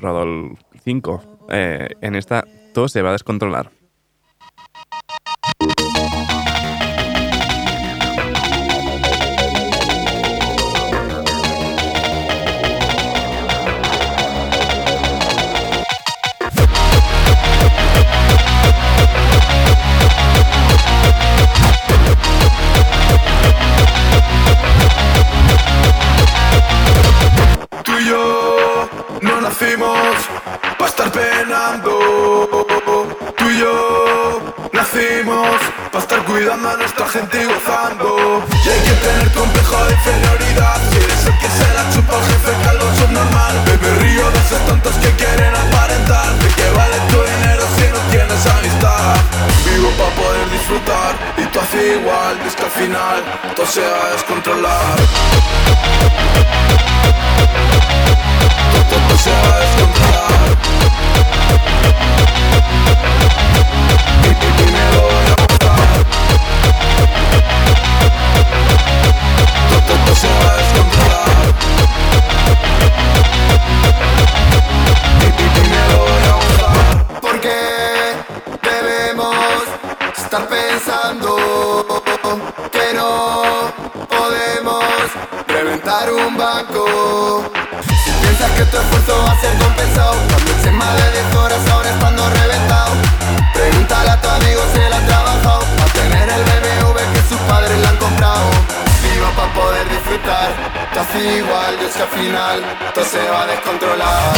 Rodol 0.00 0.56
5. 0.84 1.46
Eh, 1.50 1.88
en 2.00 2.14
esta 2.14 2.44
todo 2.72 2.88
se 2.88 3.02
va 3.02 3.10
a 3.10 3.12
descontrolar. 3.12 3.70
Para 35.94 36.02
estar 36.02 36.24
cuidando 36.24 36.70
a 36.70 36.76
nuestra 36.76 37.06
gente 37.06 37.40
y 37.40 37.44
gozando. 37.44 38.42
Y 38.64 38.68
hay 38.68 38.80
que 38.80 38.94
tener 39.06 39.30
complejo 39.32 39.76
de 39.84 39.92
inferioridad. 39.92 40.76
Si 40.90 40.96
eres 40.98 41.26
el 41.26 41.38
que 41.38 41.48
se 41.48 41.68
la 41.72 41.84
chupa 41.94 42.16
al 42.16 42.24
jefe, 42.24 42.50
que 42.62 42.68
algo 42.68 42.86
subnormal. 42.98 43.54
Me 43.80 43.90
río 44.02 44.28
de 44.28 44.38
esos 44.40 44.60
tontos 44.66 44.92
que 44.96 45.10
quieren 45.12 45.54
aparentar. 45.54 46.34
¿De 46.34 46.48
qué 46.48 46.68
vale 46.74 46.96
tu 47.10 47.22
dinero 47.22 47.62
si 47.78 47.86
no 47.94 48.00
tienes 48.10 48.42
amistad? 48.44 49.14
Vivo 49.66 49.88
para 49.90 50.10
poder 50.18 50.50
disfrutar 50.50 51.14
y 51.38 51.44
tú 51.46 51.60
haces 51.60 51.96
igual. 52.00 52.40
Es 52.44 52.56
que 52.56 52.64
al 52.64 52.70
final 52.72 53.18
todo 53.54 53.66
se 53.66 53.80
va 53.82 54.06
a 54.06 54.10
descontrolar. 54.14 54.96
Todo 58.90 59.16
se 59.16 59.30
va 59.30 59.54
a 59.54 59.60
descontrolar 59.60 60.34
y- 64.24 65.13
Porque 77.20 78.16
debemos 78.62 79.36
estar 80.16 80.48
pensando 80.48 81.36
que 82.72 82.94
no 82.94 83.72
podemos 84.08 84.84
reventar 85.46 86.12
un 86.12 86.36
banco. 86.36 87.44
Si 88.04 88.10
Piensas 88.20 88.50
que 88.52 88.64
tu 88.64 88.76
esfuerzo 88.76 89.22
va 89.26 89.32
a 89.32 89.40
ser 89.40 89.56
compensado. 89.58 90.14
Si 90.62 90.70
madre 90.70 91.10
de 91.10 91.22
corazón 91.34 91.86
estando 91.86 92.30
reventado. 92.30 92.92
Pregúntale 93.52 94.10
a 94.10 94.20
tu 94.20 94.28
amigo 94.28 94.62
si 94.72 94.80
la. 94.90 94.93
poder 99.54 99.88
disfrutar. 99.88 100.50
Te 100.92 100.98
hace 101.00 101.36
igual 101.38 101.78
y 101.80 101.84
es 101.84 101.94
que 101.94 102.02
al 102.02 102.08
final 102.08 102.62
todo 102.94 103.04
se 103.04 103.28
va 103.30 103.42
a 103.42 103.46
descontrolar. 103.46 104.34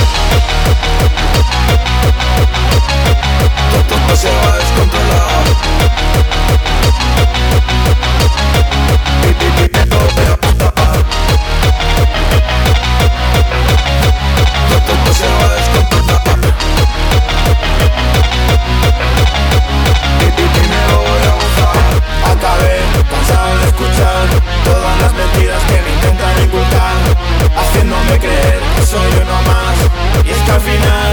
Todo 3.88 4.16
se 4.16 4.28
va 4.28 4.52
a 4.52 4.56
descontrolar. 4.58 5.46
Final 30.66 31.05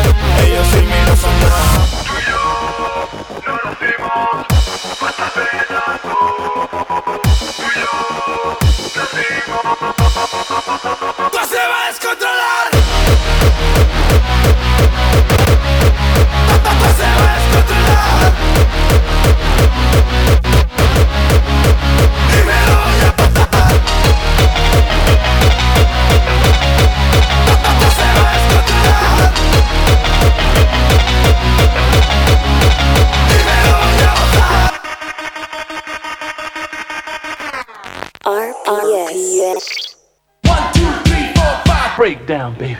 Baby. 42.34 42.78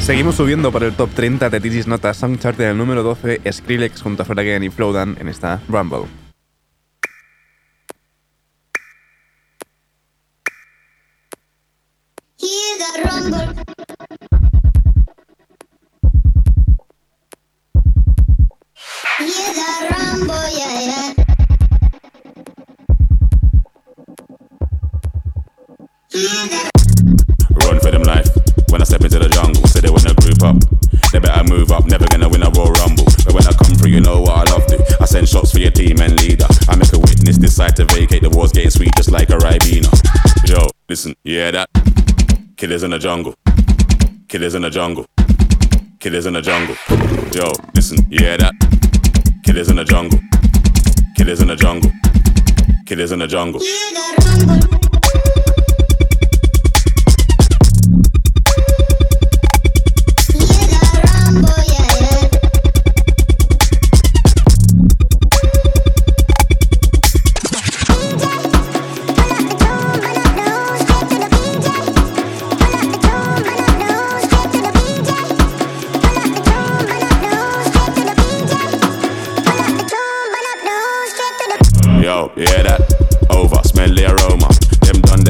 Seguimos 0.00 0.36
subiendo 0.36 0.70
por 0.70 0.84
el 0.84 0.92
top 0.94 1.10
30 1.10 1.50
de 1.50 1.60
This 1.60 1.74
Is 1.74 1.86
Not 1.88 2.04
a 2.04 2.14
Song 2.14 2.38
Chart 2.38 2.58
en 2.60 2.68
el 2.68 2.78
número 2.78 3.02
12, 3.02 3.40
Skrillex 3.50 4.00
junto 4.00 4.22
a 4.22 4.24
Fred 4.24 4.38
Again 4.38 4.62
y 4.62 4.70
Flowdan 4.70 5.16
en 5.18 5.28
esta 5.28 5.60
Rumble. 5.68 6.06
Run 27.66 27.80
for 27.80 27.90
them 27.90 28.02
life. 28.02 28.41
When 28.72 28.80
I 28.80 28.84
step 28.84 29.02
into 29.02 29.18
the 29.18 29.28
jungle, 29.28 29.68
say 29.68 29.80
they 29.84 29.92
wanna 29.92 30.16
group 30.16 30.40
up. 30.40 30.56
They 31.12 31.20
better 31.20 31.44
move 31.44 31.70
up, 31.70 31.84
never 31.84 32.06
gonna 32.08 32.26
win 32.26 32.42
a 32.42 32.48
Royal 32.48 32.72
Rumble. 32.80 33.04
But 33.20 33.36
when 33.36 33.44
I 33.44 33.52
come 33.52 33.76
through, 33.76 33.92
you 33.92 34.00
know 34.00 34.22
what 34.22 34.32
I 34.32 34.50
love 34.50 34.64
to. 34.72 34.80
I 34.98 35.04
send 35.04 35.28
shots 35.28 35.52
for 35.52 35.60
your 35.60 35.70
team 35.70 36.00
and 36.00 36.16
leader. 36.16 36.48
I 36.70 36.76
make 36.76 36.90
a 36.94 36.98
witness 36.98 37.36
decide 37.36 37.76
to 37.76 37.84
vacate. 37.84 38.22
The 38.22 38.30
war's 38.30 38.50
getting 38.50 38.70
sweet, 38.70 38.96
just 38.96 39.12
like 39.12 39.28
a 39.28 39.36
Ribena. 39.36 39.92
Yo, 40.48 40.68
listen, 40.88 41.14
yeah 41.22 41.50
that? 41.50 41.68
Killers 42.56 42.82
in 42.82 42.92
the 42.92 42.98
jungle. 42.98 43.34
Killers 44.26 44.54
in 44.54 44.62
the 44.62 44.70
jungle. 44.70 45.04
Killers 46.00 46.24
in 46.24 46.32
the 46.32 46.40
jungle. 46.40 46.76
Yo, 47.36 47.52
listen, 47.74 47.98
yeah 48.08 48.38
that? 48.38 48.54
Killers 49.44 49.68
in 49.68 49.76
the 49.76 49.84
jungle. 49.84 50.18
Killers 51.14 51.42
in 51.42 51.48
the 51.48 51.56
jungle. 51.56 51.92
Killers 52.86 53.12
in 53.12 53.18
the 53.18 53.26
jungle. 53.28 54.81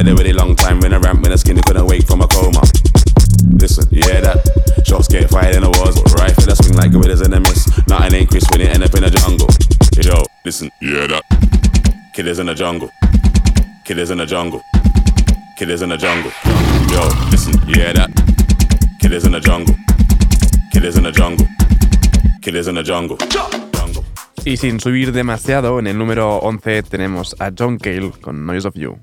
Done 0.02 0.16
dead 0.16 0.18
already 0.18 0.32
long 0.32 0.56
when 0.80 0.92
a 0.92 0.98
ramp 0.98 1.22
when 1.22 1.30
a 1.30 1.38
skinny 1.38 1.60
couldn't 1.62 1.86
wake 1.86 2.04
from 2.08 2.22
a 2.22 2.26
coma. 2.26 2.60
Listen, 3.54 3.86
you 3.92 4.02
hear 4.02 4.20
that? 4.20 4.42
Shots 4.84 5.06
get 5.06 5.30
fired 5.30 5.54
in 5.54 5.62
the 5.62 5.70
walls, 5.70 5.94
but 6.02 6.12
rifle 6.18 6.50
a 6.50 6.56
swing 6.56 6.74
like 6.74 6.90
gorillas 6.90 7.20
in 7.20 7.32
a 7.32 7.38
mist. 7.38 7.86
Nothing 7.86 8.14
ain't 8.14 8.28
crisp 8.28 8.50
when 8.50 8.62
in 8.62 8.82
a 8.82 9.10
jungle. 9.10 9.46
Yo, 10.02 10.26
listen, 10.44 10.70
you 10.80 10.96
hear 10.96 11.06
that? 11.06 11.22
Killers 12.14 12.40
in 12.40 12.46
the 12.46 12.54
jungle. 12.54 12.90
Killers 13.84 14.10
in 14.10 14.18
the 14.18 14.26
jungle. 14.26 14.60
Killers 15.56 15.82
in 15.82 15.90
the 15.90 15.96
jungle. 15.96 16.32
Yo, 16.90 17.06
listen, 17.30 17.54
you 17.68 17.74
hear 17.74 17.92
that? 17.94 18.10
Killers 19.00 19.24
in 19.24 19.30
the 19.30 19.40
jungle. 19.40 19.76
Killers 20.72 20.96
in 20.96 21.04
the 21.04 21.12
jungle. 21.12 21.46
Killers 22.42 22.66
in 22.66 22.74
the 22.74 22.82
jungle. 22.82 23.18
Y 24.44 24.56
sin 24.56 24.80
subir 24.80 25.12
demasiado, 25.12 25.78
en 25.78 25.86
el 25.86 25.96
número 25.96 26.38
11 26.38 26.82
tenemos 26.82 27.36
a 27.38 27.52
John 27.56 27.78
Cale 27.78 28.10
con 28.20 28.44
Noise 28.44 28.66
of 28.66 28.74
You. 28.74 28.98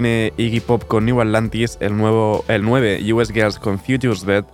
Tiene 0.00 0.32
Iggy 0.36 0.60
Pop 0.60 0.84
con 0.86 1.06
New 1.06 1.20
Atlantis, 1.20 1.76
el, 1.80 1.96
nuevo, 1.96 2.44
el 2.46 2.62
9 2.62 3.00
US 3.14 3.32
Girls 3.32 3.58
con 3.58 3.80
Future's 3.80 4.24
Dead 4.24 4.44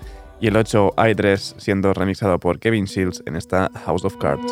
y 0.41 0.47
el 0.47 0.57
8 0.57 0.95
i3 0.97 1.37
siendo 1.59 1.93
remixado 1.93 2.39
por 2.39 2.59
Kevin 2.59 2.87
Shields 2.87 3.23
en 3.27 3.37
esta 3.37 3.71
House 3.85 4.07
of 4.07 4.17
Cards. 4.17 4.51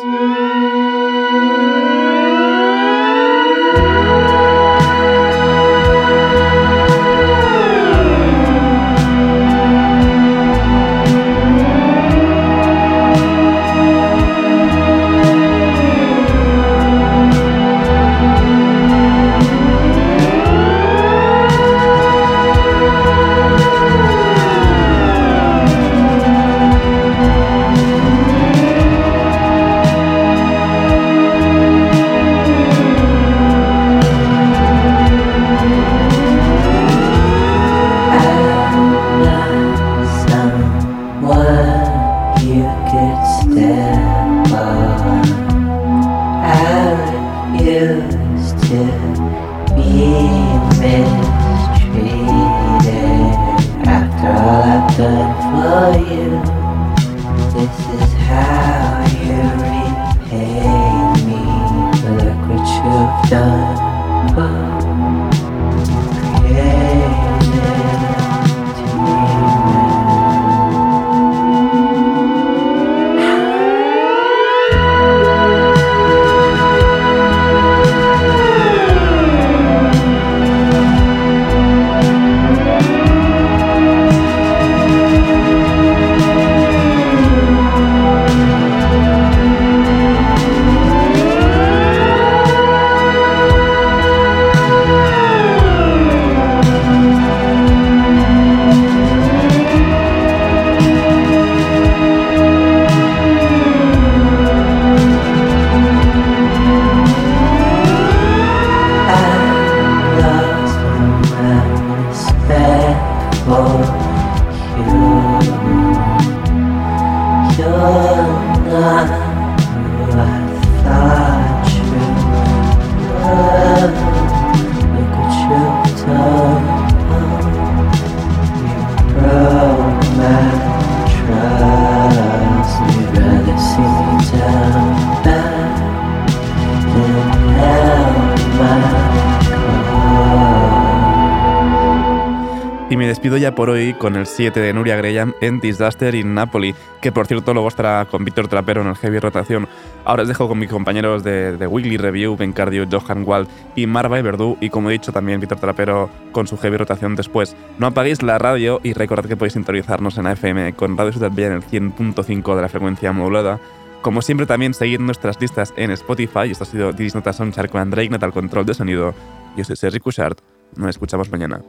Con 144.03 144.17
el 144.17 144.27
7 144.27 144.59
de 144.59 144.73
Nuria 144.73 144.97
Graham 144.97 145.33
en 145.39 145.61
Disaster 145.61 146.13
in 146.13 146.33
Napoli, 146.33 146.75
que 146.99 147.13
por 147.13 147.25
cierto 147.25 147.53
luego 147.53 147.69
estará 147.69 148.05
con 148.11 148.25
Víctor 148.25 148.49
Trapero 148.49 148.81
en 148.81 148.89
el 148.89 148.97
Heavy 148.97 149.17
Rotación. 149.17 149.65
Ahora 150.03 150.23
os 150.23 150.27
dejo 150.27 150.49
con 150.49 150.59
mis 150.59 150.69
compañeros 150.69 151.23
de, 151.23 151.55
de 151.55 151.67
Weekly 151.67 151.95
Review, 151.95 152.35
Ben 152.35 152.51
Cardio, 152.51 152.85
Johan 152.91 153.23
Wald 153.25 153.47
y 153.77 153.87
Marva 153.87 154.21
Verdú, 154.21 154.57
y 154.59 154.69
como 154.69 154.89
he 154.89 154.91
dicho 154.91 155.13
también 155.13 155.39
Víctor 155.39 155.61
Trapero 155.61 156.09
con 156.33 156.47
su 156.47 156.57
Heavy 156.57 156.75
Rotación 156.75 157.15
después. 157.15 157.55
No 157.77 157.87
apaguéis 157.87 158.21
la 158.23 158.37
radio 158.39 158.81
y 158.83 158.91
recordad 158.91 159.29
que 159.29 159.37
podéis 159.37 159.53
sintonizarnos 159.53 160.17
en 160.17 160.27
AFM 160.27 160.73
con 160.73 160.97
Radio 160.97 161.13
Ciudad 161.13 161.31
Bella 161.31 161.47
en 161.47 161.53
el 161.53 161.63
100.5 161.63 162.55
de 162.57 162.61
la 162.61 162.67
frecuencia 162.67 163.13
modulada. 163.13 163.61
Como 164.01 164.21
siempre 164.21 164.45
también 164.45 164.73
seguid 164.73 164.99
nuestras 164.99 165.39
listas 165.39 165.73
en 165.77 165.91
Spotify. 165.91 166.51
Esto 166.51 166.65
ha 166.65 166.67
sido 166.67 166.91
Diris 166.91 167.15
Nota 167.15 167.31
Soundchart 167.31 167.71
con 167.71 167.79
Andrei 167.79 168.09
Natal 168.09 168.33
Control 168.33 168.65
de 168.65 168.73
Sonido. 168.73 169.13
Yo 169.55 169.63
soy 169.63 169.77
Sergi 169.77 170.01
Cushart. 170.01 170.39
Nos 170.75 170.89
escuchamos 170.89 171.31
mañana. 171.31 171.61